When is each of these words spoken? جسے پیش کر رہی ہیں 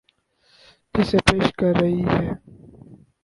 جسے 0.95 1.17
پیش 1.27 1.51
کر 1.59 1.73
رہی 1.81 2.01
ہیں 2.01 2.29